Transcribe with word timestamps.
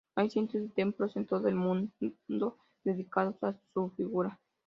Hay 0.15 0.31
cientos 0.31 0.59
de 0.59 0.69
templos 0.69 1.15
en 1.15 1.27
todo 1.27 1.47
el 1.47 1.53
mundo 1.53 2.57
dedicados 2.83 3.35
a 3.43 3.55
su 3.71 3.91
figura. 3.91 4.39